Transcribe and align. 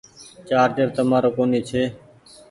چآرجر 0.47 0.87
تمآرو 0.95 1.29
ڪونيٚ 1.37 1.67
چي۔ 1.69 1.81